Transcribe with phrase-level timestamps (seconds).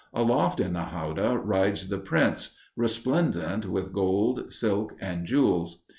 [0.15, 5.83] Aloft in the howdah rides the prince, resplendent with gold, silk, and jewels.